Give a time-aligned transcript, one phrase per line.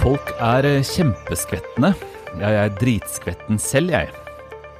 [0.00, 1.90] Folk er kjempeskvettende.
[2.40, 4.08] Ja, jeg er dritskvetten selv, jeg.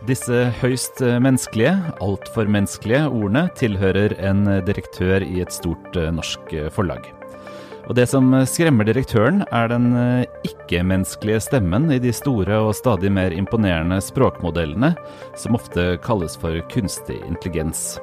[0.08, 7.10] Disse høyst menneskelige, altfor menneskelige ordene tilhører en direktør i et stort eh, norsk forlag.
[7.90, 13.12] Og det som skremmer direktøren, er den eh, ikke-menneskelige stemmen i de store og stadig
[13.12, 14.94] mer imponerende språkmodellene,
[15.36, 17.98] som ofte kalles for kunstig intelligens.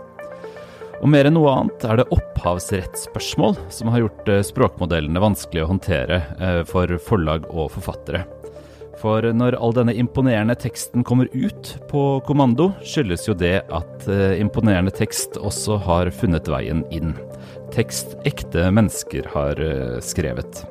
[0.98, 5.70] Og mer enn noe annet er det opphavsrettsspørsmål som har gjort eh, språkmodellene vanskelig å
[5.70, 8.24] håndtere eh, for forlag og forfattere.
[8.97, 14.39] For når all denne imponerende teksten kommer ut på kommando, skyldes jo det at eh,
[14.41, 17.14] imponerende tekst også har funnet veien inn.
[17.75, 19.61] Tekst ekte mennesker har
[20.02, 20.66] skrevet.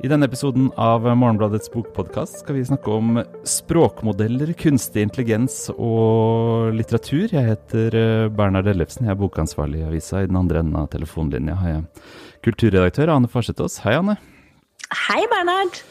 [0.00, 7.26] I denne episoden av Morgenbladets bokpodkast skal vi snakke om språkmodeller, kunstig intelligens og litteratur.
[7.28, 10.22] Jeg heter eh, Bernhard Ellefsen, jeg er bokansvarlig i avisa.
[10.22, 11.82] I den andre enden av telefonlinja har jeg
[12.48, 13.76] kulturredaktør Ane Farsetås.
[13.84, 14.16] Hei, Ane.
[15.02, 15.82] Hei, Bernhard.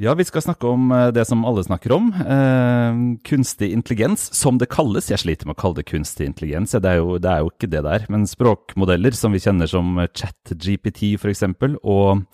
[0.00, 2.08] Ja, vi skal snakke om eh, det som alle snakker om.
[2.24, 5.12] Eh, kunstig intelligens, som det kalles.
[5.12, 7.68] Jeg sliter med å kalle det kunstig intelligens, det er jo, det er jo ikke
[7.76, 8.08] det der.
[8.08, 11.44] Men språkmodeller som vi kjenner som chat-GPT f.eks.,
[11.84, 12.24] og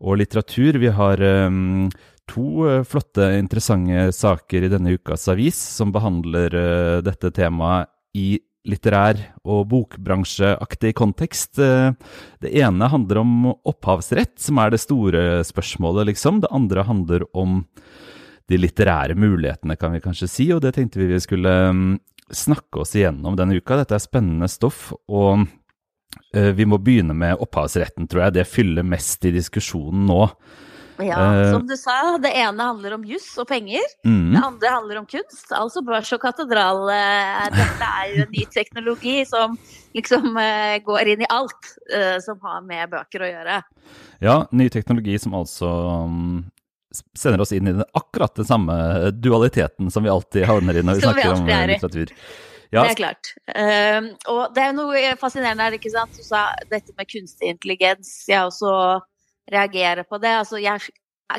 [0.00, 0.78] og litteratur.
[0.80, 1.88] Vi har um,
[2.30, 8.40] to uh, flotte, interessante saker i denne ukas avis som behandler uh, dette temaet i
[8.68, 9.16] litterær
[9.48, 11.60] og bokbransjeaktig kontekst.
[11.60, 11.92] Uh,
[12.42, 16.42] det ene handler om opphavsrett, som er det store spørsmålet, liksom.
[16.44, 17.62] Det andre handler om
[18.50, 21.84] de litterære mulighetene, kan vi kanskje si, og det tenkte vi vi skulle um,
[22.34, 23.78] snakke oss igjennom denne uka.
[23.78, 24.90] Dette er spennende stoff.
[25.06, 25.59] og Eh,
[26.30, 28.38] vi må begynne med opphavsretten, tror jeg.
[28.38, 30.24] Det fyller mest i diskusjonen nå.
[31.04, 33.84] Ja, uh, som du sa, det ene handler om juss og penger.
[34.04, 34.34] Mm.
[34.34, 35.48] Det andre handler om kunst.
[35.56, 36.82] Altså børs og katedral.
[36.90, 39.56] Uh, dette er jo en ny teknologi som
[39.96, 40.36] liksom
[40.86, 41.72] går inn i alt
[42.22, 43.56] som har med bøker å gjøre.
[44.22, 45.66] Ja, ny teknologi som altså
[46.06, 46.44] um,
[47.18, 48.76] sender oss inn i den, akkurat den samme
[49.10, 52.14] dualiteten som vi alltid havner i når vi snakker om litteratur.
[52.70, 52.84] Ja.
[52.84, 53.32] Det er klart.
[53.50, 56.14] Um, og det er noe fascinerende her, ikke sant.
[56.14, 58.12] Du sa dette med kunstig intelligens.
[58.30, 58.72] Jeg også
[59.50, 60.36] reagerer på det.
[60.44, 60.92] Altså, jeg,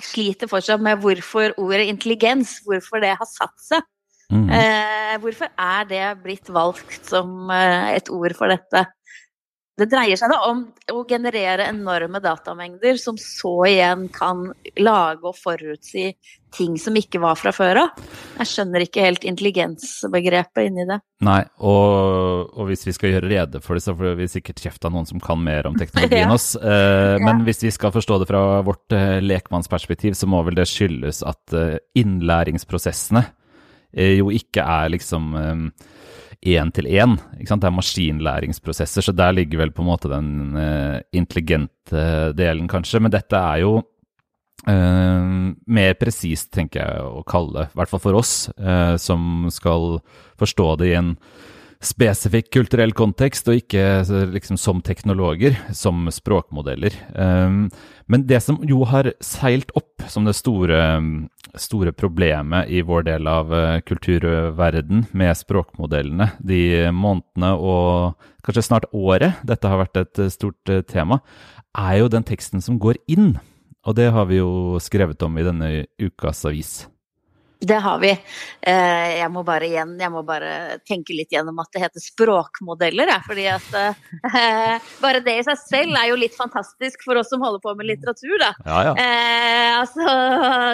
[0.07, 3.87] sliter fortsatt med hvorfor ordet intelligens, hvorfor det har satt seg.
[4.31, 4.45] Mm.
[4.47, 8.85] Uh, hvorfor er det blitt valgt som uh, et ord for dette?
[9.79, 14.49] Det dreier seg da om å generere enorme datamengder som så igjen kan
[14.83, 16.09] lage og forutsi
[16.51, 18.01] ting som ikke var fra før av.
[18.41, 20.97] Jeg skjønner ikke helt intelligensbegrepet inni det.
[21.23, 24.87] Nei, og, og, hvis vi skal gjøre rede for det, så får vi sikkert kjeft
[24.87, 26.35] av noen som kan mer om teknologien ja.
[26.35, 26.51] oss.
[26.59, 27.21] Eh, ja.
[27.23, 31.23] Men hvis vi skal forstå det fra vårt eh, lekmannsperspektiv, så må vel det skyldes
[31.23, 33.29] at eh, innlæringsprosessene
[33.91, 35.33] jo ikke er liksom
[36.41, 37.17] én til én.
[37.37, 43.01] Det er maskinlæringsprosesser, så der ligger vel på en måte den uh, intelligente delen, kanskje.
[43.01, 43.75] Men dette er jo
[44.67, 49.47] uh, mer presist, tenker jeg å kalle det, i hvert fall for oss uh, som
[49.53, 49.99] skal
[50.41, 51.15] forstå det i en
[51.81, 54.03] spesifikk kulturell kontekst, og ikke
[54.35, 56.93] liksom som teknologer, som språkmodeller.
[57.15, 57.71] Um,
[58.05, 60.77] men det som jo har seilt opp som det store,
[61.57, 68.89] store problemet i vår del av uh, kulturverden med språkmodellene de månedene og kanskje snart
[68.93, 71.21] året dette har vært et stort uh, tema,
[71.77, 73.33] er jo den teksten som går inn.
[73.89, 76.83] Og det har vi jo skrevet om i denne ukas avis.
[77.61, 78.09] Det har vi.
[78.61, 83.11] Eh, jeg må bare igjen jeg må bare tenke litt gjennom at det heter språkmodeller.
[83.27, 87.43] fordi at eh, Bare det i seg selv er jo litt fantastisk for oss som
[87.45, 88.33] holder på med litteratur.
[88.41, 88.95] Da, ja, ja.
[88.97, 90.07] Eh, altså,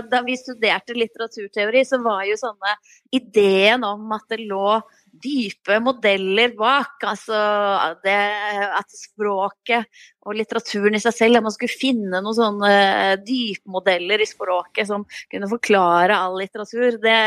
[0.07, 2.77] da vi studerte litteraturteori, så var jo sånne
[3.19, 4.79] ideen om at det lå
[5.23, 7.03] dype modeller bak.
[7.03, 7.37] Altså
[8.05, 8.17] det,
[8.79, 9.91] at språket
[10.27, 12.71] og litteraturen i seg selv, at man skulle finne noen sånne
[13.23, 16.99] dypmodeller i språket som kunne forklare all litteratur.
[17.03, 17.17] Det,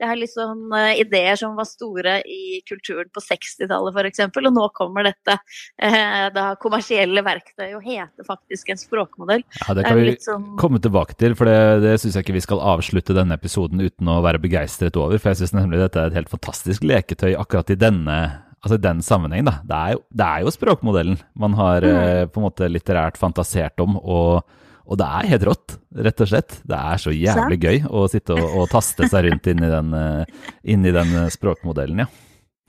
[0.00, 4.24] det er litt sånn eh, ideer som var store i kulturen på 60-tallet f.eks.
[4.28, 5.38] Og nå kommer dette
[5.78, 9.44] eh, da kommersielle verktøy og heter faktisk en språkmodell.
[9.62, 10.48] Ja, Det kan det vi sånn...
[10.60, 14.10] komme tilbake til, for det, det syns jeg ikke vi skal avslutte denne episoden uten
[14.10, 15.20] å være begeistret over.
[15.20, 18.18] For jeg syns nemlig dette er et helt fantastisk leketøy akkurat i denne
[18.64, 19.58] altså i den sammenheng, da.
[19.62, 21.96] Det er, jo, det er jo språkmodellen man har mm.
[22.02, 23.98] eh, på en måte litterært fantasert om.
[24.00, 25.76] og, og det er helt rått,
[26.06, 26.58] rett og slett.
[26.64, 29.94] Det er så jævlig gøy å sitte og, og taste seg rundt inn i den,
[29.96, 32.08] uh, inn den uh, språkmodellen, ja.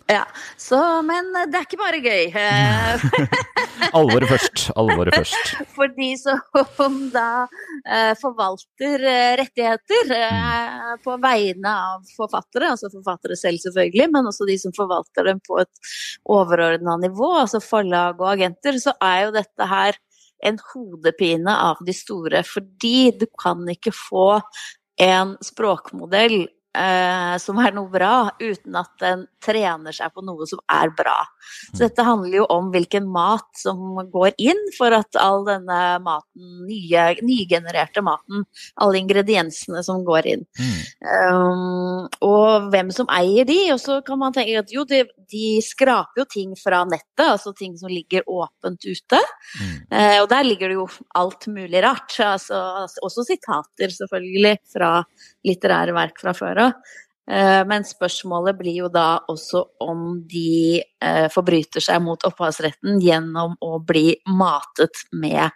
[0.07, 0.21] Ja,
[0.57, 2.27] så, Men det er ikke bare gøy.
[3.99, 4.67] alvoret først.
[4.77, 5.55] Alvoret først.
[5.73, 7.29] For de som da
[7.89, 14.45] eh, forvalter eh, rettigheter eh, på vegne av forfattere, altså forfattere selv selvfølgelig, men også
[14.49, 15.93] de som forvalter dem på et
[16.37, 19.97] overordna nivå, altså forlag og agenter, så er jo dette her
[20.45, 22.43] en hodepine av de store.
[22.45, 24.27] Fordi du kan ikke få
[25.01, 30.61] en språkmodell eh, som er noe bra, uten at den trener seg på noe som
[30.71, 31.17] er bra.
[31.71, 36.65] Så dette handler jo om hvilken mat som går inn for at all denne maten,
[36.65, 38.45] nye, nygenererte maten,
[38.81, 40.45] alle ingrediensene som går inn.
[40.59, 40.79] Mm.
[41.05, 43.59] Um, og hvem som eier de.
[43.75, 47.53] Og så kan man tenke at jo, de, de, skraper jo ting fra nettet, altså
[47.57, 49.21] ting som ligger åpent ute.
[49.61, 49.77] Mm.
[49.93, 50.89] Uh, og der ligger det jo
[51.21, 52.17] alt mulig rart.
[52.25, 52.61] Altså,
[53.05, 54.91] også sitater, selvfølgelig, fra
[55.45, 56.93] litterære verk fra før av.
[57.31, 63.55] Eh, men spørsmålet blir jo da også om de eh, forbryter seg mot opphavsretten gjennom
[63.65, 65.49] å bli matet med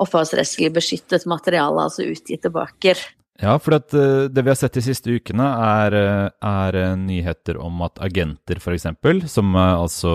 [0.00, 2.96] opphavsrettslig beskyttet materiale, altså utgitte bøker.
[3.42, 5.50] Ja, for eh, det vi har sett de siste ukene,
[5.84, 5.98] er,
[6.32, 8.88] er nyheter om at agenter f.eks.,
[9.28, 10.14] som altså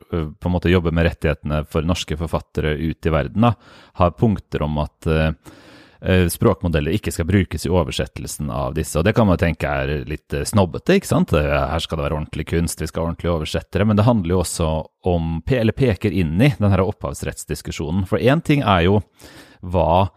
[0.00, 3.52] på en måte jobber med rettighetene for norske forfattere ute i verden, da,
[4.00, 5.12] har punkter om at
[6.32, 8.96] språkmodeller ikke skal brukes i oversettelsen av disse.
[8.98, 11.34] Og det kan man tenke er litt eh, snobbete, ikke sant.
[11.36, 13.86] Her skal det være ordentlig kunst, vi skal ha ordentlige oversettere.
[13.86, 14.70] Men det handler jo også
[15.12, 18.06] om, eller peker inn i, denne opphavsrettsdiskusjonen.
[18.10, 18.98] For én ting er jo
[19.62, 20.10] hva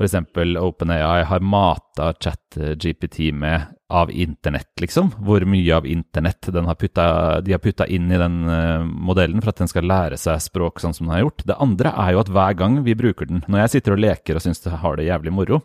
[0.00, 0.14] f.eks.
[0.58, 5.10] OpenAI har mata ChatGPT med av internett, liksom.
[5.18, 7.06] Hvor mye av internett har putta,
[7.40, 10.80] de har putta inn i den uh, modellen for at den skal lære seg språk
[10.80, 11.44] sånn som den har gjort.
[11.46, 14.38] Det andre er jo at hver gang vi bruker den, når jeg sitter og leker
[14.38, 15.60] og syns det har det jævlig moro,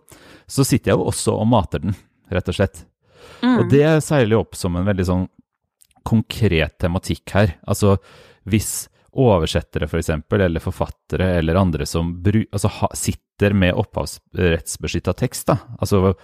[0.50, 1.96] så sitter jeg jo også og mater den,
[2.34, 2.84] rett og slett.
[3.46, 3.56] Mm.
[3.60, 5.28] Og det seiler jo opp som en veldig sånn
[6.06, 7.56] konkret tematikk her.
[7.70, 7.96] Altså
[8.50, 15.48] hvis oversettere f.eks., for eller forfattere eller andre som altså, ha, sitter med opphavsrettsbeskytta tekst,
[15.52, 15.60] da.
[15.80, 16.16] altså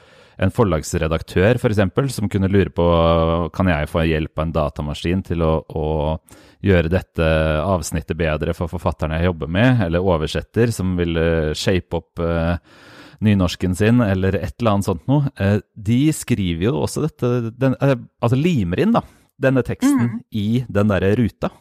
[0.42, 2.86] en forlagsredaktør f.eks., som kunne lure på
[3.54, 5.88] kan jeg få hjelp av en datamaskin til å, å
[6.66, 7.28] gjøre dette
[7.62, 12.58] avsnittet bedre for forfatterne jeg jobber med, eller oversetter som vil uh, shape opp uh,
[13.22, 15.32] nynorsken sin, eller et eller annet sånt noe.
[15.40, 19.04] Uh, de skriver jo også dette, den, altså limer inn da,
[19.42, 20.22] denne teksten mm.
[20.38, 21.52] i den derre ruta.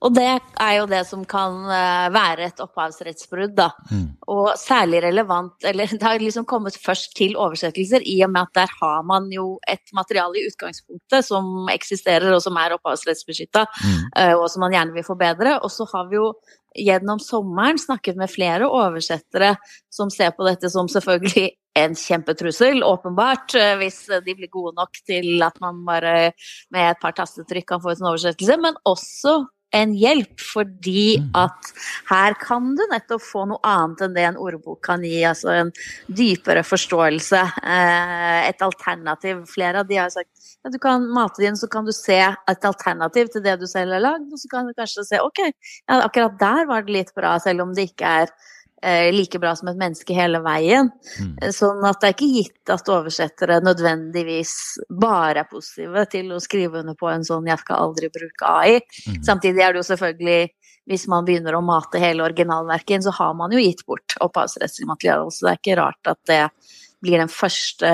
[0.00, 3.68] Og det er jo det som kan eh, være et opphavsrettsbrudd, da.
[3.90, 4.06] Mm.
[4.32, 8.62] Og særlig relevant Eller det har liksom kommet først til oversettelser, i og med at
[8.62, 14.00] der har man jo et materiale i utgangspunktet som eksisterer, og som er opphavsrettsbeskytta, mm.
[14.16, 15.58] Eh, og som man gjerne vil forbedre.
[15.60, 16.32] Og så har vi jo
[16.78, 19.56] gjennom sommeren snakket med flere oversettere
[19.92, 21.48] som ser på dette som selvfølgelig
[21.78, 26.32] en kjempetrussel, åpenbart, eh, hvis de blir gode nok til at man bare
[26.72, 29.42] med et par tastetrykk kan få ut en oversettelse, men også
[29.76, 31.30] en hjelp, fordi mm.
[31.38, 31.70] at
[32.10, 35.20] her kan du nettopp få noe annet enn det en ordbok kan gi.
[35.26, 35.72] Altså en
[36.06, 39.44] dypere forståelse, eh, et alternativ.
[39.50, 40.30] Flere av de har sagt
[40.60, 43.96] ja, du kan mate din, så kan du se et alternativ til det du selv
[43.96, 44.28] har lagd.
[44.32, 47.64] Og så kan du kanskje se ok, ja, akkurat der var det litt bra, selv
[47.64, 48.34] om det ikke er
[49.12, 50.90] like bra som et menneske hele veien.
[51.20, 51.34] Mm.
[51.42, 54.54] Eh, sånn at det er ikke gitt at oversettere nødvendigvis
[54.88, 58.80] bare er positive til å skrive under på en sånn 'jeg skal aldri bruke AI'.
[58.80, 59.22] Mm.
[59.24, 60.50] Samtidig er det jo selvfølgelig
[60.90, 65.30] hvis man begynner å mate hele originalverket, så har man jo gitt bort opphavsrettslig materiale.
[65.30, 66.50] Så det er ikke rart at det
[67.00, 67.90] blir den første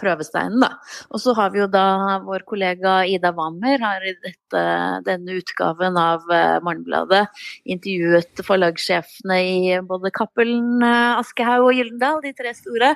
[0.00, 0.72] prøvesteinen, da.
[1.12, 4.62] Og så har vi jo da vår kollega Ida Wammer har i dette,
[5.06, 7.24] denne utgaven av uh, Morgenbladet
[7.68, 12.94] intervjuet forlagssjefene i både Cappelen, uh, Aschehoug og Gyldendal, de tre store.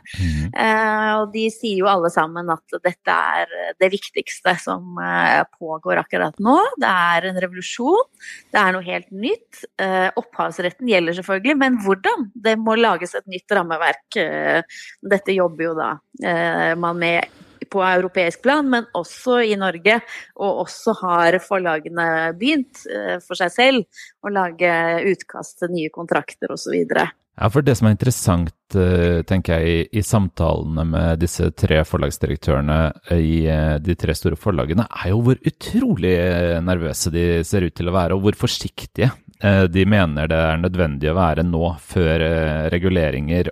[0.53, 4.99] Uh, og de sier jo alle sammen at dette er det viktigste som
[5.59, 6.57] pågår akkurat nå.
[6.81, 8.09] Det er en revolusjon.
[8.53, 9.63] Det er noe helt nytt.
[10.19, 12.27] opphavsretten gjelder selvfølgelig, men hvordan?
[12.45, 14.19] Det må lages et nytt rammeverk.
[15.13, 15.93] dette jobber jobber jo da
[16.25, 17.25] eh, man med
[17.71, 20.01] på europeisk plan, men også i Norge.
[20.37, 24.73] Og også har forlagene begynt eh, for seg selv å lage
[25.13, 26.75] utkast til nye kontrakter osv.
[26.83, 31.81] Ja, for det som er interessant, eh, tenker jeg, i, i, samtalene med disse tre
[31.89, 32.81] forlagsdirektørene
[33.17, 33.47] i
[33.81, 36.13] de tre store forlagene, er jo hvor utrolig
[36.67, 41.09] nervøse de ser ut til å være, og hvor forsiktige de mener det er nødvendig
[41.11, 42.23] å være nå, før
[42.71, 43.49] reguleringer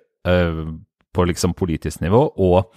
[1.14, 2.70] på liksom politisk nivå, og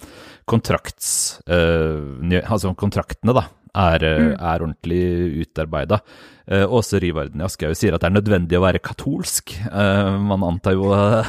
[0.50, 2.02] kontrakts, uh,
[2.42, 4.34] altså kontraktene da, er, eh, mm.
[4.38, 5.02] er ordentlig
[5.44, 5.98] utarbeida.
[6.46, 9.54] Eh, Åse Rivarden Aschehoug sier at det er nødvendig å være katolsk.
[9.66, 11.26] Uh, man antar jo uh,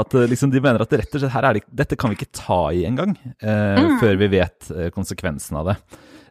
[0.00, 2.86] at liksom, de mener at rett og slett det, dette kan vi ikke ta i
[2.88, 3.96] engang, uh, mm.
[4.02, 5.78] før vi vet konsekvensen av det.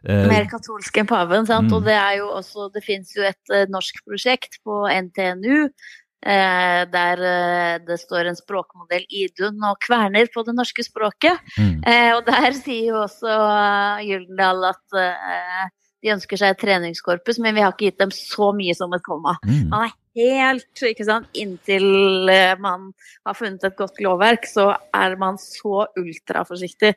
[0.06, 1.66] Mer katolsk enn paven, sant.
[1.66, 1.78] Mm.
[1.78, 6.05] Og det er jo også Det fins jo et norsk prosjekt på NTNU Eh,
[6.90, 11.38] der eh, det står en språkmodell Idun og kverner på det norske språket.
[11.58, 11.78] Mm.
[11.86, 13.38] Eh, og der sier jo også
[14.06, 14.98] Gyldendal at
[16.04, 19.04] de ønsker seg et treningskorpus, men vi har ikke gitt dem så mye som et
[19.06, 19.36] komma.
[19.46, 19.72] Mm.
[19.72, 21.88] Man er helt ikke sant, Inntil
[22.62, 22.92] man
[23.26, 26.94] har funnet et godt lovverk, så er man så ultraforsiktig.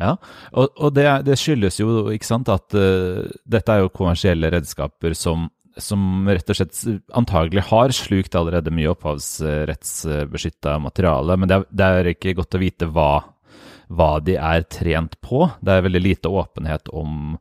[0.00, 0.16] Ja,
[0.56, 5.14] og, og det, det, skyldes jo ikke sant, at uh, dette er jo kommersielle redskaper
[5.18, 11.36] som, som, rett og slett antagelig har slukt allerede mye opphavsrettsbeskytta materiale.
[11.36, 13.10] Men det er, det er, ikke godt å vite hva,
[13.88, 15.46] hva, de er trent på.
[15.60, 17.36] Det er veldig lite åpenhet om,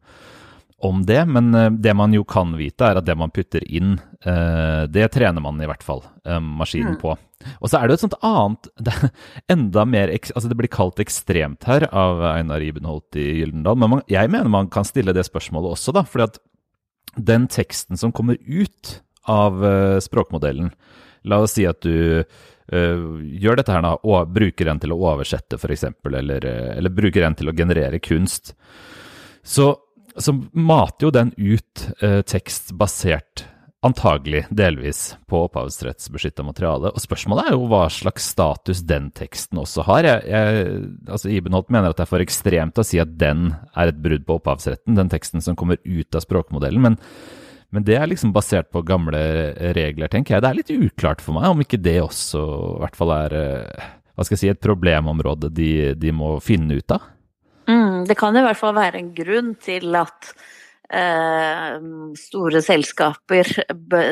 [0.87, 3.97] om det, men uh, det man jo kan vite, er at det man putter inn,
[4.27, 7.01] uh, det trener man i hvert fall maskinen mm.
[7.01, 7.17] på.
[7.57, 8.93] Og så er det et sånt annet det,
[9.51, 14.05] enda mer, altså det blir kalt ekstremt her av Einar Ibenholt i Gyldendal, men man,
[14.11, 16.05] jeg mener man kan stille det spørsmålet også, da.
[16.07, 16.41] fordi at
[17.15, 20.71] den teksten som kommer ut av uh, språkmodellen
[21.29, 24.97] La oss si at du uh, gjør dette her da, og bruker den til å
[25.11, 28.55] oversette, f.eks., eller, uh, eller bruker den til å generere kunst.
[29.45, 29.67] Så,
[30.17, 31.83] så mater jo den ut
[32.25, 33.45] tekst basert
[33.81, 36.91] Antagelig delvis på opphavsrettsbeskytta materiale.
[36.93, 40.05] Og spørsmålet er jo hva slags status den teksten også har.
[40.05, 43.89] Jeg, jeg, altså Ibenholt mener at det er for ekstremt å si at den er
[43.89, 46.85] et brudd på opphavsretten, den teksten som kommer ut av språkmodellen.
[46.85, 46.99] Men,
[47.73, 49.23] men det er liksom basert på gamle
[49.73, 50.45] regler, tenker jeg.
[50.45, 53.89] Det er litt uklart for meg om ikke det også i hvert fall er eh,
[54.13, 57.09] hva skal jeg si, et problemområde de, de må finne ut av.
[57.65, 60.35] Mm, det kan i hvert fall være en grunn til at
[60.91, 63.47] store selskaper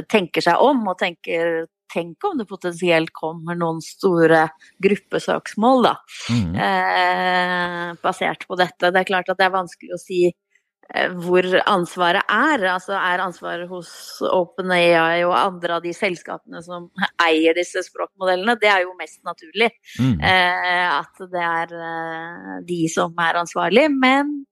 [0.07, 4.45] tenker seg om og tenker Tenk om det potensielt kommer noen store
[4.83, 5.95] gruppesøksmål, da.
[6.29, 6.51] Mm.
[6.67, 8.91] Eh, basert på dette.
[8.93, 12.67] Det er klart at det er vanskelig å si eh, hvor ansvaret er.
[12.75, 13.89] Altså er ansvaret hos
[14.21, 16.91] OpenAI og andre av de selskapene som
[17.25, 18.59] eier disse språkmodellene.
[18.62, 20.19] Det er jo mest naturlig mm.
[20.21, 23.89] eh, at det er eh, de som er ansvarlig.
[23.98, 24.43] Men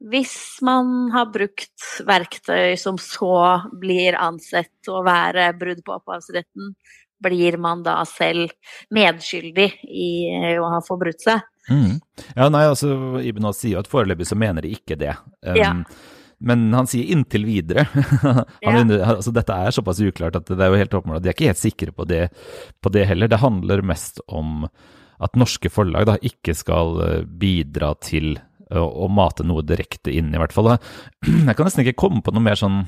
[0.00, 6.74] hvis man har brukt verktøy som så blir ansett å være brudd på opphavsretten,
[7.24, 8.52] blir man da selv
[8.92, 10.10] medskyldig i
[10.60, 11.46] å ha forbrutt seg?
[11.72, 11.96] Mm.
[12.36, 12.90] Ja, nei, altså
[13.24, 15.16] Ibn Al sier at foreløpig så mener de ikke det.
[15.40, 15.72] Um, ja.
[16.36, 17.86] Men han sier 'inntil videre'.
[18.60, 18.74] ja.
[19.08, 21.48] altså, dette er såpass uklart at det er jo helt åpenbart at de er ikke
[21.48, 22.26] helt sikre på det,
[22.84, 23.32] på det heller.
[23.32, 24.68] Det handler mest om
[25.16, 28.36] at norske forlag da ikke skal eh, bidra til
[28.74, 30.72] å, mate noe direkte inn, i hvert fall.
[31.26, 32.84] Jeg kan nesten ikke komme på noe mer sånn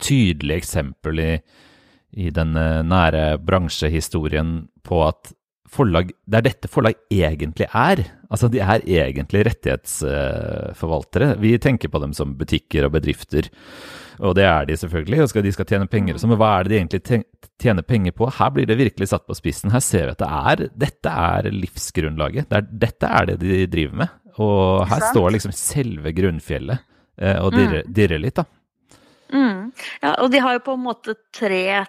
[0.00, 1.32] tydelig eksempel i,
[2.16, 4.54] i den eh, nære bransjehistorien
[4.86, 5.34] på at
[5.70, 8.02] forlag, det er dette forlag egentlig er.
[8.30, 11.34] Altså, de er egentlig rettighetsforvaltere.
[11.42, 13.50] Vi tenker på dem som butikker og bedrifter,
[14.20, 15.22] og det er de selvfølgelig.
[15.22, 17.22] og skal, De skal tjene penger, men hva er det de egentlig
[17.60, 18.28] tjener penger på?
[18.36, 19.72] Her blir det virkelig satt på spissen.
[19.72, 22.50] Her ser vi at det er, dette er livsgrunnlaget.
[22.50, 24.19] Det er, dette er det de driver med.
[24.38, 26.82] Og her står liksom selve grunnfjellet
[27.20, 27.94] eh, og dirrer, mm.
[27.96, 28.46] dirrer litt, da.
[29.30, 29.70] Mm.
[30.02, 31.84] Ja, og de har jo på en måte tre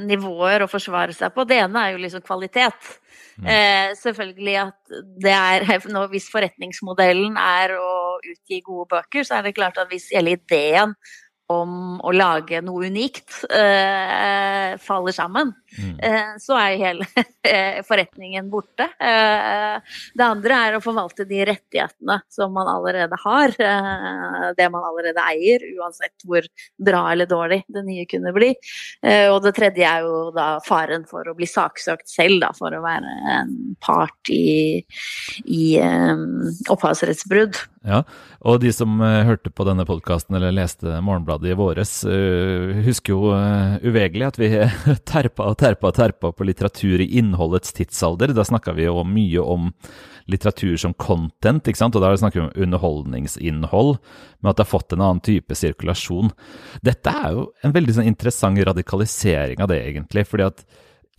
[0.00, 1.44] nivåer å forsvare seg på.
[1.48, 2.92] Det ene er jo liksom kvalitet.
[3.40, 3.48] Mm.
[3.54, 5.66] Eh, selvfølgelig at det er
[6.12, 10.94] Hvis forretningsmodellen er å utgi gode bøker, så er det klart at hvis hele ideen
[11.50, 15.94] om å lage noe unikt eh, faller sammen, mm.
[16.02, 17.06] uh, så er hele
[17.88, 18.86] forretningen borte.
[19.00, 19.78] Uh,
[20.16, 23.52] det andre er å forvalte de rettighetene som man allerede har,
[24.56, 26.44] det man allerede eier, uansett hvor
[26.80, 28.50] bra eller dårlig det nye kunne bli.
[29.30, 32.82] og det tredje er jo da faren for å bli saksøkt selv, da, for å
[32.84, 34.80] være en part i,
[35.44, 37.58] i um, opphavsrettsbrudd.
[37.86, 38.02] Ja,
[38.44, 41.94] og de som hørte på denne podkasten eller leste Morgenbladet i våres,
[42.84, 43.32] husker jo
[43.88, 44.50] uvegelig at vi
[45.10, 48.34] terpa og terpa og terpa på litteratur i innholdets tidsalder.
[48.36, 49.70] Da snakka vi jo mye om
[50.30, 51.96] litteratur som content, ikke sant?
[51.98, 53.96] og da snakker vi om underholdningsinnhold,
[54.40, 56.30] men at det har fått en annen type sirkulasjon.
[56.86, 60.26] Dette er jo en veldig sånn, interessant radikalisering av det, egentlig.
[60.28, 60.64] fordi at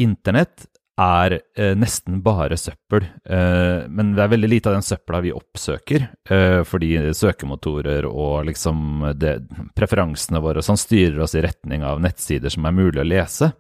[0.02, 0.68] internett
[1.02, 3.06] er eh, nesten bare søppel.
[3.26, 8.46] Eh, men det er veldig lite av den søpla vi oppsøker, eh, fordi søkemotorer og
[8.50, 9.38] liksom det,
[9.78, 13.52] preferansene våre sånn styrer oss i retning av nettsider som er mulig å lese.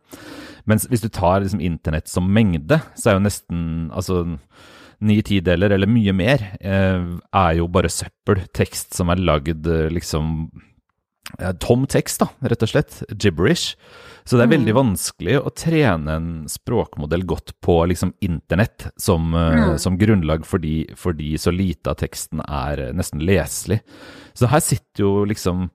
[0.69, 3.63] Mens hvis du tar liksom internett som mengde, så er jo nesten
[3.95, 4.23] altså
[5.01, 8.43] ni tideler eller mye mer eh, er jo bare søppel.
[8.53, 10.51] Tekst som er lagd eh, liksom
[11.59, 12.97] tom tekst, da, rett og slett.
[13.11, 13.75] Gibberish.
[14.27, 14.77] Så det er veldig mm.
[14.77, 19.79] vanskelig å trene en språkmodell godt på liksom internett som, eh, mm.
[19.81, 23.81] som grunnlag fordi, fordi, så lite av teksten er nesten leselig.
[24.37, 25.69] Så her sitter jo liksom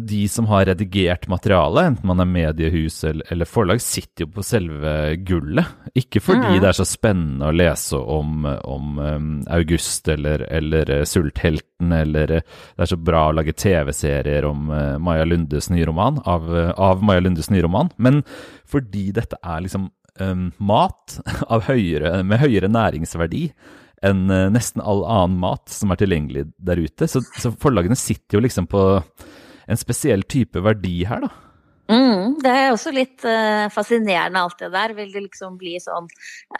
[0.00, 4.92] de som har redigert materialet, enten man er mediehus eller, forlag, sitter jo på selve
[5.24, 5.66] gullet.
[5.96, 6.60] Ikke fordi mm.
[6.60, 12.36] det er så spennende å lese om, om um, August eller, eller uh, Sulthelten, eller
[12.36, 12.44] uh,
[12.76, 14.68] det er så bra å lage TV-serier om
[15.02, 18.22] Maja Lundes nye roman, av, av, Maja Lundes nye roman, men
[18.68, 19.88] fordi dette er liksom
[20.20, 21.20] um, mat
[21.70, 23.48] høyere, med høyere næringsverdi
[24.02, 27.06] enn nesten all annen mat som er tilgjengelig der ute.
[27.06, 28.82] Så, så forlagene sitter jo liksom på
[29.68, 31.32] en spesiell type verdi her, da.
[31.90, 34.94] Mm, det er også litt uh, fascinerende alt det der.
[34.96, 36.06] Vil det liksom bli sånn,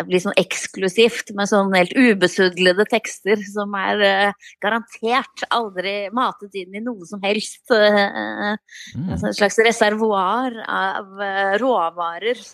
[0.08, 6.74] bli sånn eksklusivt med sånn helt ubesudlede tekster som er uh, garantert aldri matet inn
[6.76, 7.62] i noe som helst.
[7.70, 8.58] Uh,
[8.98, 9.08] mm.
[9.14, 11.24] altså en slags reservoar av
[11.62, 12.44] råvarer.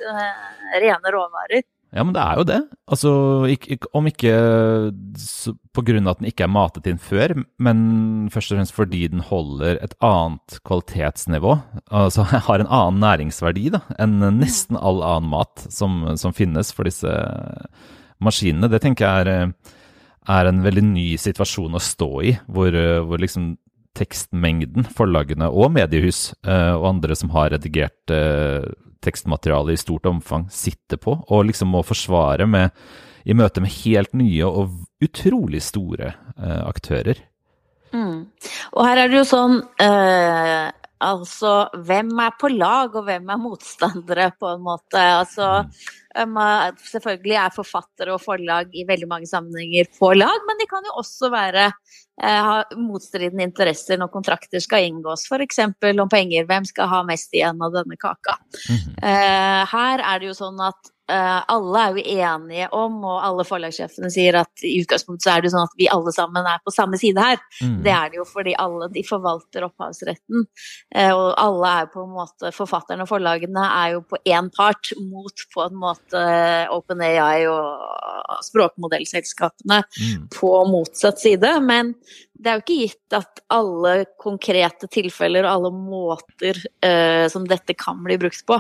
[0.79, 1.67] rene råvarer.
[1.89, 2.59] Ja, men det er jo det.
[2.93, 3.11] Altså,
[3.97, 4.33] om ikke
[5.73, 7.33] på grunn av at den ikke er matet inn før,
[7.65, 7.79] men
[8.33, 11.55] først og fremst fordi den holder et annet kvalitetsnivå.
[11.89, 16.89] Altså har en annen næringsverdi da, enn nesten all annen mat som, som finnes for
[16.89, 17.15] disse
[18.21, 18.69] maskinene.
[18.69, 19.55] Det tenker jeg er,
[20.29, 22.77] er, en veldig ny situasjon å stå i, hvor,
[23.09, 23.55] hvor liksom
[23.99, 28.65] tekstmengden, forlagene og mediehus eh, og andre som har redigert eh,
[29.05, 32.75] tekstmateriale i stort omfang sitter på, og liksom må forsvare med,
[33.29, 37.23] i møte med helt nye og utrolig store eh, aktører.
[37.93, 38.29] Mm.
[38.77, 40.69] Og her er det jo sånn eh,
[41.05, 44.99] Altså, hvem er på lag, og hvem er motstandere, på en måte?
[44.99, 45.49] Altså,
[46.19, 46.41] um,
[46.91, 50.97] selvfølgelig er forfattere og forlag i veldig mange sammenhenger på lag, men de kan jo
[50.99, 55.63] også være eh, ha motstridende interesser når kontrakter skal inngås, f.eks.
[55.69, 56.49] om penger.
[56.51, 58.39] Hvem skal ha mest igjen av denne kaka?
[58.69, 59.67] Mm -hmm.
[59.73, 64.37] her er det jo sånn at alle er jo enige om, og alle forlagssjefene sier
[64.43, 67.23] at i utgangspunktet så er det sånn at vi alle sammen er på samme side
[67.23, 67.41] her.
[67.63, 67.79] Mm.
[67.87, 70.45] Det er det jo fordi alle de forvalter opphavsretten.
[70.95, 74.91] Uh, og alle er på en måte Forfatterne og forlagene er jo på én part
[74.99, 76.21] mot på en måte
[76.75, 80.29] OpenAI og språkmodellselskapene mm.
[80.35, 81.53] på motsatt side.
[81.65, 81.95] Men
[82.39, 87.75] det er jo ikke gitt at alle konkrete tilfeller og alle måter eh, som dette
[87.79, 88.59] kan bli brukt på,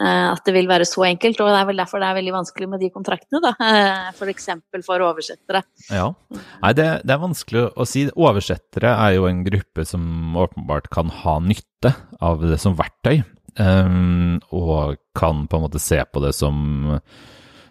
[0.00, 1.40] eh, at det vil være så enkelt.
[1.40, 3.54] Og det er vel derfor det er veldig vanskelig med de kontraktene, da.
[3.64, 4.50] Eh, F.eks.
[4.68, 5.64] For, for oversettere.
[5.88, 6.10] Ja.
[6.36, 8.06] Nei, det, det, er vanskelig å si.
[8.12, 13.22] Oversettere er jo en gruppe som åpenbart kan ha nytte av det som verktøy,
[13.60, 16.92] um, og kan på en måte se på det som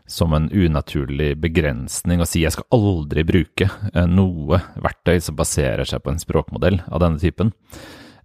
[0.10, 5.88] som en unaturlig begrensning å si jeg skal aldri bruke eh, noe verktøy som baserer
[5.88, 7.54] seg på en språkmodell av denne typen.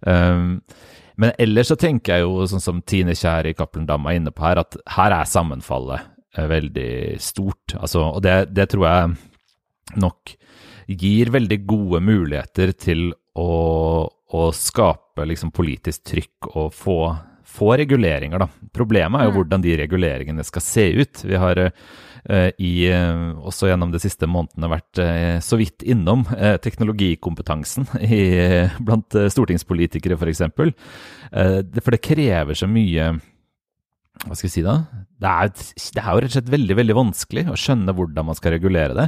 [0.01, 0.59] Um,
[1.19, 4.31] men ellers så tenker jeg jo, sånn som Tine Kjær i Cappelen Dam er inne
[4.31, 6.05] på her, at her er sammenfallet
[6.37, 6.91] eh, veldig
[7.23, 7.75] stort.
[7.79, 10.35] Altså, og det, det, tror jeg nok
[10.89, 13.49] gir veldig gode muligheter til å,
[14.07, 17.01] å skape liksom, politisk trykk og få
[17.49, 18.47] få reguleringer, da.
[18.75, 19.39] Problemet er jo mm.
[19.39, 21.23] hvordan de reguleringene skal se ut.
[21.25, 21.71] Vi har uh,
[22.57, 26.25] i, uh, også gjennom de siste månedene vært uh, så vidt innom
[26.63, 28.21] teknologikompetansen i,
[28.85, 30.21] blant stortingspolitikere, f.eks.
[30.21, 30.73] For, eksempel.
[31.81, 33.13] for det krever så mye
[34.19, 34.73] hva skal vi si da?
[35.15, 38.35] Det er, det er, jo rett og slett veldig veldig vanskelig å skjønne hvordan man
[38.35, 39.05] skal regulere det.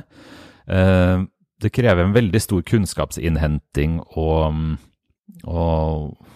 [1.61, 4.77] Det krever en veldig stor kunnskapsinnhenting og,
[5.43, 6.31] og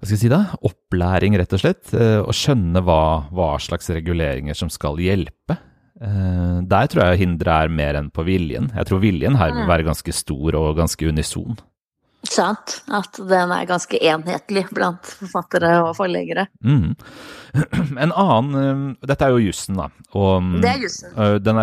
[0.00, 1.90] hva skal jeg si da, opplæring, rett og slett.
[1.92, 5.58] Eh, å skjønne hva, hva, slags reguleringer som skal hjelpe.
[6.00, 8.70] Eh, der tror jeg hinderet er mer enn på viljen.
[8.72, 9.68] Jeg tror viljen her vil mm.
[9.68, 11.60] være ganske stor og ganske unison.
[12.24, 12.78] Sant.
[12.88, 16.46] At den er ganske enhetlig blant forfattere og forleggere.
[16.64, 16.96] Mm.
[18.06, 19.90] En annen eh, Dette er jo jussen, da.
[20.16, 21.12] Og, det er jussen.
[21.44, 21.60] Den,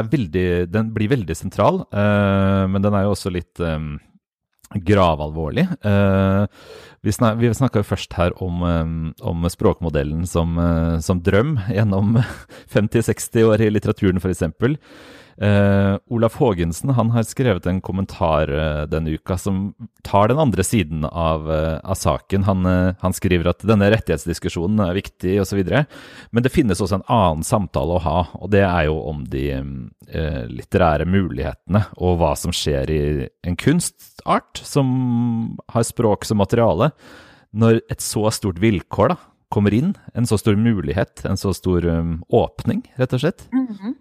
[0.78, 3.66] den, blir veldig sentral, men den er jo også litt
[4.76, 5.68] gravalvorlig.
[5.86, 6.48] Uh,
[7.06, 12.20] vi, snak, snakka først her om, um, om språkmodellen som, uh, som, drøm gjennom
[12.76, 14.44] 50-60 år i litteraturen, f.eks.
[15.38, 20.64] Uh, Olaf Haagensen han har skrevet en kommentar uh, denne uka som tar den andre
[20.66, 22.48] siden av, uh, av saken.
[22.48, 22.66] Han,
[22.98, 25.62] han, skriver at denne rettighetsdiskusjonen er viktig osv.
[26.34, 29.46] Men det finnes også en annen samtale å ha, og det er jo om de
[30.08, 33.02] litterære mulighetene og hva som skjer i
[33.48, 34.88] en kunstart som
[35.74, 36.92] har språk som materiale.
[37.58, 39.18] Når et så stort vilkår da,
[39.54, 39.94] kommer inn.
[40.14, 43.46] En så stor mulighet, en så stor um, åpning, rett og slett.
[43.54, 43.94] Mm -hmm.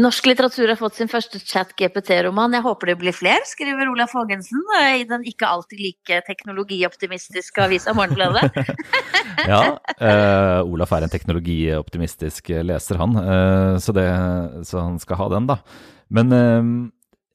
[0.00, 2.52] Norsk litteratur har fått sin første chat-GPT-roman.
[2.52, 4.62] Jeg håper det blir flere, skriver Olaf Haagensen
[4.96, 8.52] i den ikke alltid like teknologioptimistiske avisa Morgenbladet.
[9.52, 13.16] ja, uh, Olaf er en teknologioptimistisk leser, han.
[13.16, 14.08] Uh, så, det,
[14.64, 15.56] så, han skal ha den, da.
[16.08, 16.32] Men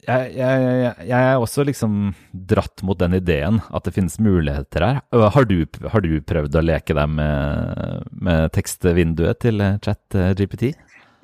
[0.06, 5.02] jeg, jeg, jeg, er også liksom dratt mot den ideen at det finnes muligheter her.
[5.36, 5.58] Har du,
[5.92, 10.74] har du prøvd å leke deg med, med tekstvinduet til chat GPT?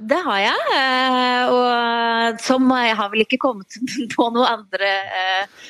[0.01, 0.61] Det har jeg.
[0.73, 1.67] Eh, og
[2.41, 3.77] som jeg har vel ikke kommet
[4.15, 5.63] på noen andre eh,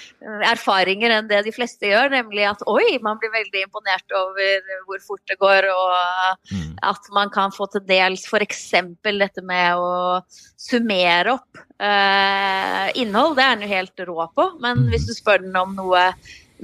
[0.52, 5.02] erfaringer enn det de fleste gjør, nemlig at oi, man blir veldig imponert over hvor
[5.06, 6.76] fort det går, og mm.
[6.92, 8.68] at man kan få til dels f.eks.
[9.02, 10.22] dette med å
[10.62, 13.38] summere opp eh, innhold.
[13.40, 16.12] Det er den jo helt rå på, men hvis du spør den om noe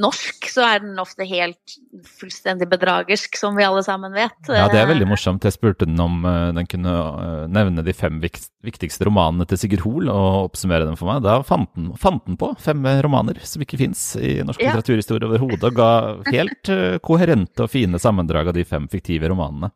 [0.01, 1.75] norsk, så er den ofte helt
[2.19, 4.37] fullstendig bedragersk, som vi alle sammen vet.
[4.49, 5.45] Ja, det er veldig morsomt.
[5.47, 9.85] Jeg spurte den om uh, den kunne uh, nevne de fem viktigste romanene til Sigurd
[9.85, 11.23] Hoel og oppsummere dem for meg.
[11.25, 14.73] Da fant den, fant den på fem romaner som ikke fins i norsk ja.
[14.75, 15.91] litteraturhistorie overhodet, og ga
[16.35, 16.73] helt
[17.05, 19.73] koherente og fine sammendrag av de fem fiktive romanene.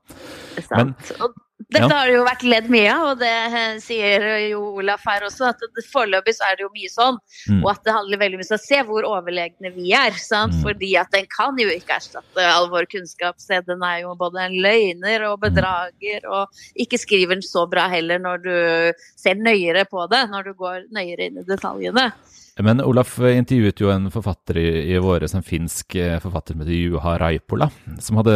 [0.56, 1.16] Det er sant.
[1.18, 1.38] Men,
[1.70, 1.98] dette ja.
[1.98, 5.52] har det jo vært ledd mye av, og det sier jo Olaf her også.
[5.52, 7.20] at Foreløpig så er det jo mye sånn,
[7.52, 7.62] mm.
[7.62, 10.18] og at det handler veldig mye om å se hvor overlegne vi er.
[10.22, 10.56] sant?
[10.58, 10.64] Mm.
[10.66, 13.40] Fordi at den kan jo ikke erstatte all vår kunnskap.
[13.42, 17.88] Se, den er jo både en løgner og bedrager, og ikke skriver den så bra
[17.92, 18.56] heller når du
[19.20, 22.12] ser nøyere på det, når du går nøyere inn i detaljene.
[22.64, 27.16] Men Olaf intervjuet jo en forfatter i, i våres, en finsk forfatter som heter Juha
[27.22, 27.70] Raipola,
[28.00, 28.36] som hadde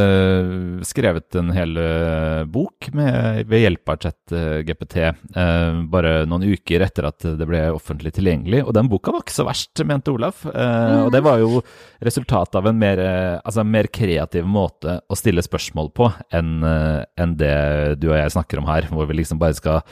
[0.87, 7.09] skrevet en hel eh, bok med, ved hjelp av chat-GPT eh, bare noen uker etter
[7.09, 8.63] at det ble offentlig tilgjengelig.
[8.65, 10.45] Og den boka var ikke så verst, mente Olaf.
[10.49, 11.61] Eh, og det var jo
[12.05, 13.01] resultatet av en mer,
[13.41, 17.55] altså mer, kreativ måte å stille spørsmål på enn eh, en det
[18.01, 19.83] du og jeg snakker om her, hvor vi liksom bare skal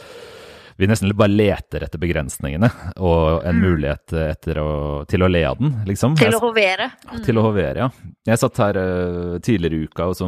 [0.83, 2.67] vi nesten bare leter etter begrensningene
[2.99, 3.61] og en mm.
[3.63, 4.15] mulighet
[4.59, 4.69] å,
[5.07, 6.17] til å le av den, liksom.
[6.19, 6.89] Til å hovere.
[7.07, 7.21] Mm.
[7.23, 8.09] Til å hovere, ja.
[8.27, 10.27] Jeg satt her uh, tidligere i uka, og så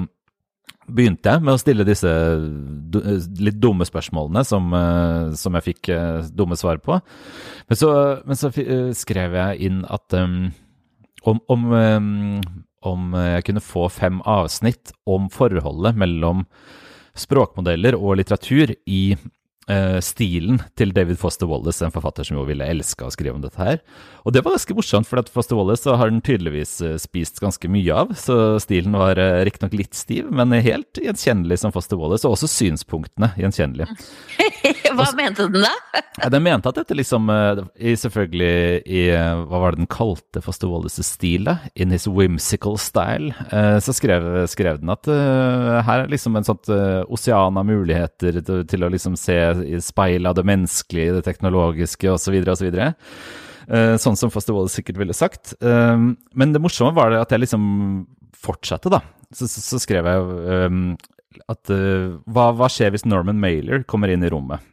[0.86, 2.12] begynte jeg med å stille disse
[2.94, 3.02] do,
[3.44, 7.02] litt dumme spørsmålene som, uh, som jeg fikk uh, dumme svar på.
[7.68, 7.92] Men så,
[8.24, 8.54] men så
[8.96, 10.40] skrev jeg inn at um,
[11.26, 12.42] om, om, um,
[12.86, 16.48] om jeg kunne få fem avsnitt om forholdet mellom
[17.16, 19.16] språkmodeller og litteratur i
[19.66, 23.42] Uh, stilen til David Foster Wallace, en forfatter som jo ville elska å skrive om
[23.42, 23.80] dette her.
[24.22, 27.70] Og det var ganske morsomt, for at Foster Wallace har den tydeligvis uh, spist ganske
[27.74, 28.14] mye av.
[28.20, 32.28] Så stilen var uh, riktignok litt stiv, men helt gjenkjennelig som Foster Wallace.
[32.30, 33.90] Og også synspunktene gjenkjennelige.
[34.96, 35.72] Hva også, mente den da?
[36.24, 40.72] ja, den mente at dette liksom i, Selvfølgelig i Hva var det den kalte Foster
[40.72, 41.58] Wallaces stil, da?
[41.76, 43.34] In his whimsical style.
[43.52, 46.70] så skrev, skrev, den at her er liksom en sånt
[47.12, 52.12] osean av muligheter til, til å liksom se i speil av det menneskelige, det teknologiske
[52.12, 52.40] osv.
[52.52, 52.70] osv.
[53.66, 55.56] Uh, sånn som Foster sikkert ville sagt.
[55.64, 57.66] Uh, men det morsomme var det at jeg liksom
[58.46, 59.02] fortsatte, da.
[59.34, 60.94] Så, så, så skrev jeg um,
[61.50, 64.64] at uh, hva, hva, skjer hvis Norman Mailer kommer inn i rommet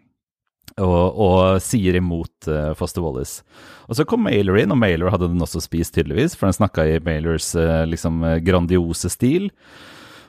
[0.81, 3.45] og, og sier imot uh, Foster Wallace?
[3.91, 6.87] Og så kom Mailer inn, og Mailer hadde den også spist, tydeligvis, for den snakka
[6.89, 9.51] i Mailers uh, liksom grandiose stil.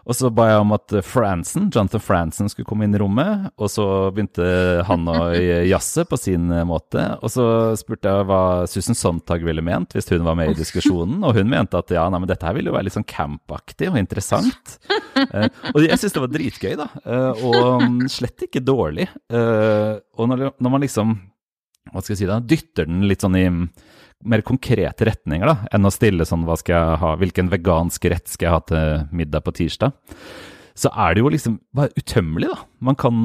[0.04, 3.48] Og så ba jeg om at Franson, Jonathan Franson skulle komme inn i rommet.
[3.56, 4.46] Og så begynte
[4.88, 5.18] han å
[5.74, 7.06] jazze på sin måte.
[7.24, 7.46] Og så
[7.80, 11.22] spurte jeg hva Susan Sontag ville ment hvis hun var med i diskusjonen.
[11.24, 13.92] Og hun mente at ja, nei, men dette her ville jo være litt sånn campaktig
[13.92, 14.78] og interessant.
[15.13, 16.86] Eh, og jeg syntes det var dritgøy, da.
[17.06, 19.06] Eh, og slett ikke dårlig.
[19.30, 21.13] Eh, og når, når man liksom,
[21.92, 23.46] hva skal jeg si da, dytter den litt sånn i
[24.26, 28.32] mer konkrete retninger da, enn å stille sånn hva skal jeg ha, hvilken vegansk rett
[28.32, 29.94] skal jeg ha til middag på tirsdag,
[30.74, 32.58] så er det jo liksom bare utømmelig, da.
[32.82, 33.18] Man kan,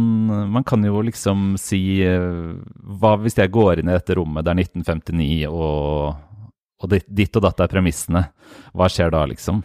[0.52, 2.50] man kan jo liksom si eh,
[3.00, 6.52] Hva hvis jeg går inn i dette rommet, det er 1959, og,
[6.84, 8.26] og ditt og datt er premissene.
[8.76, 9.62] Hva skjer da, liksom?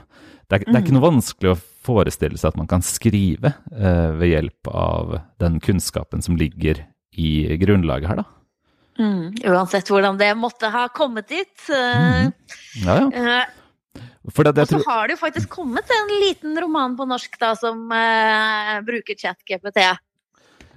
[0.48, 4.10] Det er, det er, ikke noe vanskelig å forestille seg at man kan skrive eh,
[4.16, 6.86] ved hjelp av den kunnskapen som ligger
[7.20, 8.43] i grunnlaget her, da.
[9.00, 11.54] Mm, uansett hvordan det måtte ha kommet dit.
[11.70, 12.32] Mm.
[12.86, 13.42] Ja, ja.
[14.24, 14.84] og så tror...
[14.88, 19.82] har det jo faktisk kommet en liten roman på norsk da, som uh, bruker chat-GPT.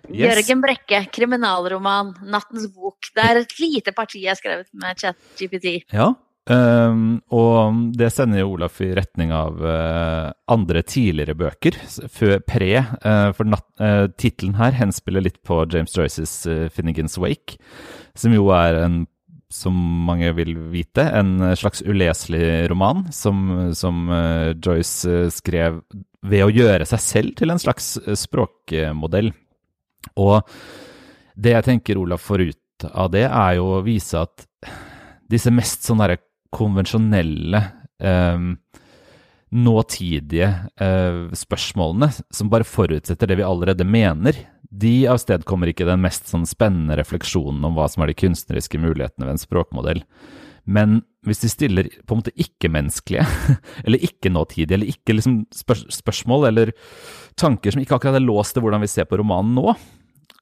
[0.06, 0.20] Yes.
[0.22, 3.10] Jørgen Brekke, kriminalroman, 'Nattens bok'.
[3.14, 5.80] Det er et lite parti jeg har skrevet med chat-GPT.
[5.92, 6.12] Ja,
[6.46, 11.74] Um, og det sender jo Olaf i retning av uh, andre tidligere bøker,
[12.12, 12.70] før pre.
[13.02, 17.58] Uh, for uh, tittelen her henspiller litt på James Joyces uh, 'Finnegans Wake',
[18.14, 19.00] som jo er en,
[19.50, 19.74] som
[20.06, 24.08] mange vil vite, en slags uleselig roman som, som
[24.58, 25.78] Joyce skrev
[26.26, 29.30] ved å gjøre seg selv til en slags språkmodell.
[30.18, 30.40] Og
[31.38, 34.46] det jeg tenker Olaf får ut av det, er jo å vise at
[35.30, 36.18] disse mest sånn derre
[36.56, 37.62] konvensjonelle,
[38.00, 38.46] eh,
[39.56, 40.48] nåtidige
[40.80, 46.42] eh, spørsmålene som bare forutsetter det vi allerede mener, De avstedkommer ikke den mest sånn
[46.44, 50.00] spennende refleksjonen om hva som er de kunstneriske mulighetene ved en språkmodell.
[50.66, 53.24] Men hvis de stiller på en måte ikke-menneskelige,
[53.86, 56.74] eller ikke-nåtidige, eller ikke liksom spør spørsmål eller
[57.38, 59.76] tanker som ikke akkurat er låst til hvordan vi ser på romanen nå,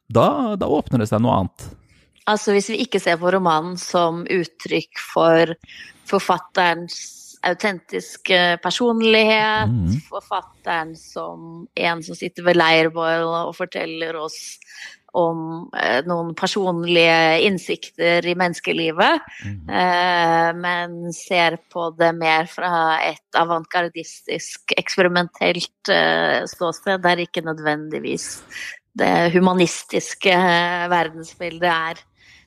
[0.09, 1.69] da, da åpner det seg noe annet.
[2.31, 5.53] Altså hvis vi ikke ser på romanen som uttrykk for
[6.09, 6.97] forfatterens
[7.45, 10.01] autentiske personlighet, mm.
[10.09, 14.39] forfatteren som en som sitter ved leirbål og forteller oss
[15.15, 19.59] om eh, noen personlige innsikter i menneskelivet, mm.
[19.69, 22.73] eh, men ser på det mer fra
[23.05, 28.41] et avantgardistisk, eksperimentelt eh, ståsted, der ikke nødvendigvis
[28.99, 32.03] det humanistiske eh, verdensbildet er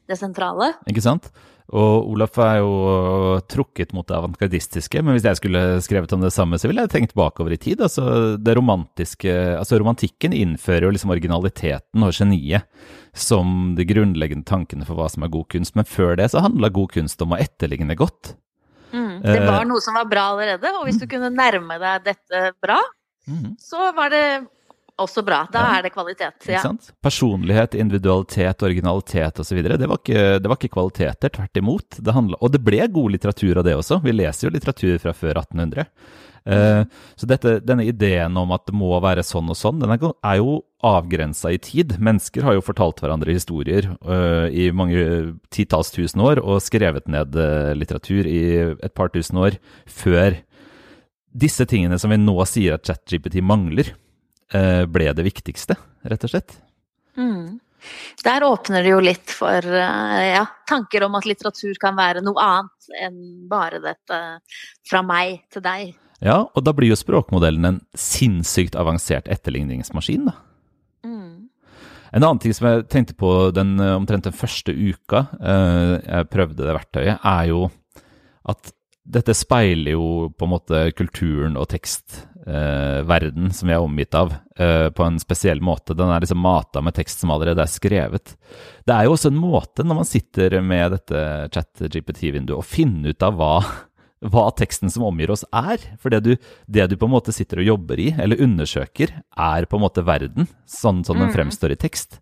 [0.07, 0.73] det sentrale.
[0.89, 1.29] Ikke sant?
[1.75, 6.31] Og Olaf er jo trukket mot det avantgardistiske, men hvis jeg skulle skrevet om det
[6.31, 7.83] samme, så ville jeg tenkt bakover i tid.
[7.83, 12.63] Altså, det romantiske, altså Romantikken innfører jo liksom originaliteten og geniet
[13.11, 15.75] som de grunnleggende tankene for hva som er god kunst.
[15.75, 18.37] Men før det så handla god kunst om å etterligne godt.
[18.93, 22.05] Mm, det var eh, noe som var bra allerede, og hvis du kunne nærme deg
[22.07, 22.79] dette bra,
[23.27, 23.57] mm.
[23.59, 24.27] så var det
[24.97, 25.43] også bra.
[25.53, 25.77] Da ja.
[25.77, 26.47] er det kvalitet.
[26.49, 26.63] Ja.
[27.03, 29.59] Personlighet, individualitet, originalitet osv.
[29.63, 31.99] Det, var ikke, det var ikke kvaliteter, tvert imot.
[31.99, 34.01] Det handlet, og det ble god litteratur av det også.
[34.05, 35.85] Vi leser jo litteratur fra før 1800.
[36.47, 36.81] Uh, eh,
[37.19, 40.61] så dette, denne ideen om at det må være sånn og sånn, den er, jo
[40.87, 41.97] avgrensa i tid.
[41.99, 47.35] Mennesker har jo fortalt hverandre historier uh, i mange titalls tusen år og skrevet ned
[47.35, 50.39] uh, litteratur i et par tusen år før
[51.37, 53.91] disse tingene som vi nå sier at ChatGPT mangler.
[54.53, 55.75] Eh, ble det viktigste,
[56.07, 56.53] rett og slett.
[57.19, 57.59] Mm.
[58.23, 62.41] Der åpner det jo litt for eh, ja, tanker om at litteratur kan være noe
[62.41, 64.19] annet enn bare dette
[64.87, 65.91] fra meg til deg.
[66.23, 70.37] Ja, og da blir jo språkmodellen en sinnssykt avansert etterligningsmaskin, da.
[71.05, 71.49] Mm.
[72.15, 76.63] En annen ting som jeg tenkte på den, omtrent den første uka eh, jeg prøvde
[76.63, 77.67] det verktøyet, er jo
[78.47, 78.71] at
[79.07, 84.33] dette speiler jo på en måte kulturen og tekstverden eh, som vi er omgitt av,
[84.55, 85.93] eh, på en spesiell måte.
[85.93, 88.35] Den er liksom mata med tekst som allerede er skrevet.
[88.85, 93.23] Det er jo også en måte, når man sitter med dette chat-GPT-vinduet, å finne ut
[93.23, 93.53] av hva,
[94.31, 95.81] hva, teksten som omgir oss er.
[95.99, 96.35] For det du,
[96.67, 100.05] det du, på en måte sitter og jobber i, eller undersøker, er på en måte
[100.07, 101.35] verden, sånn som den mm.
[101.35, 102.21] fremstår i tekst.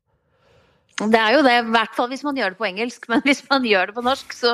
[0.96, 3.08] Det er jo det, i hvert fall hvis man gjør det på engelsk.
[3.12, 4.54] Men hvis man gjør det på norsk, så,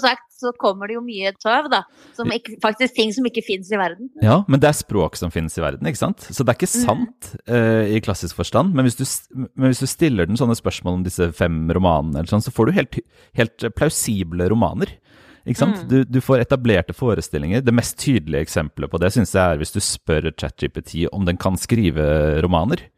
[0.00, 1.82] sagt, så kommer det jo mye tøv, da.
[2.16, 4.08] Som ikke, faktisk ting som ikke finnes i verden.
[4.24, 6.24] Ja, men det er språk som finnes i verden, ikke sant.
[6.28, 6.84] Så det er ikke mm.
[6.86, 7.52] sant mm.
[7.52, 8.72] uh, i klassisk forstand.
[8.76, 9.04] Men hvis, du,
[9.56, 12.68] men hvis, du, stiller den sånne spørsmål om disse fem romanene, eller sånn, så får
[12.68, 13.00] du helt,
[13.36, 14.96] helt plausible romaner.
[15.46, 15.84] Ikke sant?
[15.84, 15.88] Mm.
[15.92, 17.62] Du, du, får etablerte forestillinger.
[17.64, 21.38] Det mest tydelige eksempelet på det syns jeg er hvis du spør ChatGPT om den
[21.40, 22.06] kan skrive
[22.44, 22.88] romaner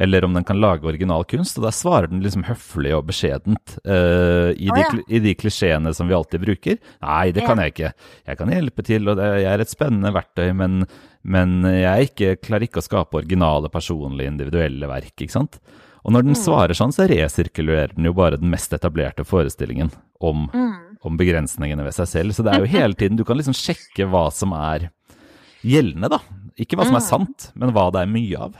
[0.00, 1.58] eller om den kan lage originalkunst.
[1.60, 5.02] Og da svarer den liksom høflig og beskjedent uh, i, de, oh, ja.
[5.04, 6.80] i, de, klisjeene som vi alltid bruker.
[7.04, 7.92] Nei, det kan jeg ikke.
[8.30, 10.80] Jeg kan hjelpe til, og det, jeg er et spennende verktøy, men,
[11.20, 15.12] men jeg ikke, klarer ikke å skape originale, personlige, individuelle verk.
[15.18, 15.60] ikke sant?
[16.00, 16.40] Og når den mm.
[16.40, 19.92] svarer sånn, så resirkulerer den jo bare den mest etablerte forestillingen
[20.24, 20.72] om, mm.
[21.04, 22.36] om begrensningene ved seg selv.
[22.36, 24.88] Så det er jo hele tiden Du kan liksom sjekke hva som er
[25.60, 26.22] gjeldende, da.
[26.60, 27.10] Ikke hva som er mm.
[27.10, 28.56] sant, men hva det er mye av.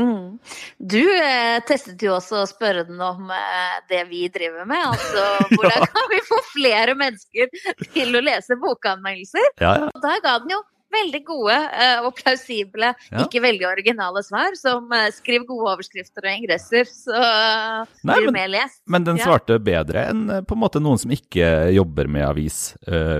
[0.00, 0.38] Mm.
[0.78, 4.86] Du eh, testet jo også å spørre den om eh, det vi driver med.
[4.88, 5.24] Altså
[5.54, 7.52] hvordan kan vi få flere mennesker
[7.92, 9.48] til å lese bokanmeldelser?
[9.60, 9.90] Ja, ja.
[9.92, 13.24] Og der ga den jo veldig gode uh, og plausible, ja.
[13.24, 18.28] ikke veldig originale svar, som uh, skriver gode overskrifter og ingresser, så uh, Nei, blir
[18.28, 18.80] du mer lest.
[18.92, 19.64] Men den svarte ja.
[19.72, 22.58] bedre enn på en måte noen som ikke jobber med avis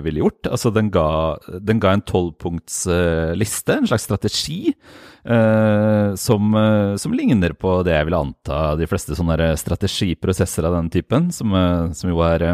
[0.04, 0.48] ville gjort.
[0.50, 4.74] Altså den ga, den ga en tolvpunktsliste, en slags strategi.
[6.18, 6.56] som,
[6.98, 11.54] som, ligner på det jeg vil anta de fleste sånne strategiprosesser av den typen, som,
[11.94, 12.46] som jo er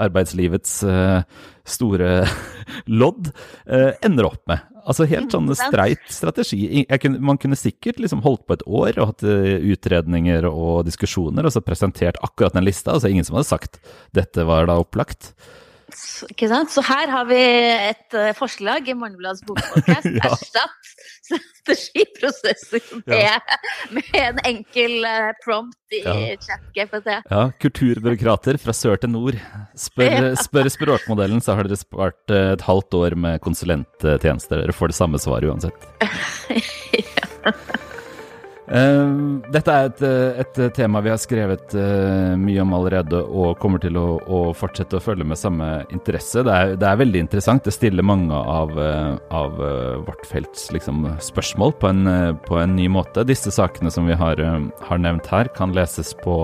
[0.00, 1.20] arbeidslivets uh,
[1.68, 2.22] store
[3.00, 3.30] lodd,
[3.70, 4.64] uh, ender opp med.
[4.88, 6.84] Altså helt sånn streit strategi.
[7.02, 11.44] Kunne, man kunne sikkert liksom holdt på et år og hatt uh, utredninger og diskusjoner,
[11.44, 12.94] og så presentert akkurat den lista.
[12.94, 13.80] Altså ingen som hadde sagt
[14.16, 15.34] dette var da opplagt.
[16.28, 16.72] Ikke sant?
[16.72, 20.10] Så her har vi et uh, forslag i Morgenbladets bokpodkast.
[20.18, 20.32] ja.
[20.32, 20.92] Erstatt
[21.28, 23.36] strategiprosesser med, ja.
[23.92, 26.14] med, en enkel uh, prompt i ja.
[26.44, 27.10] chat-GPT.
[27.28, 29.40] Ja, kulturbyråkrater fra sør til nord.
[29.78, 34.64] Spør, spør språkmodellen, så har dere spart uh, et halvt år med konsulenttjenester.
[34.64, 35.90] Dere får det samme svaret uansett.
[36.98, 37.74] ja.
[38.68, 40.02] Uh, dette er et,
[40.42, 41.72] et, tema vi har skrevet
[42.36, 46.44] mye om allerede, og kommer til å, å, fortsette å følge med samme interesse.
[46.44, 47.64] Det er, det er veldig interessant.
[47.64, 48.74] Det stiller mange av,
[49.32, 49.56] av
[50.04, 53.24] vårt felts liksom, spørsmål på en, på en, ny måte.
[53.28, 54.42] Disse sakene som vi har,
[54.90, 56.36] har nevnt her, kan leses på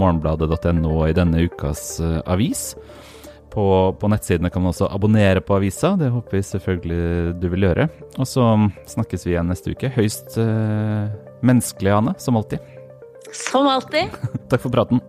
[0.00, 2.70] morgenbladet.no i denne ukas avis.
[3.56, 5.94] På, på, nettsidene kan man også abonnere på avisa.
[5.96, 7.86] Det håper vi selvfølgelig du vil gjøre.
[8.20, 8.44] Og så
[8.92, 9.88] snakkes vi igjen neste uke.
[9.96, 10.36] Høyst
[11.40, 12.58] menneskelig, Ane, som alltid.
[13.32, 14.14] Som alltid.
[14.50, 15.00] Takk for praten.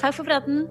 [0.00, 0.66] Takk for praten.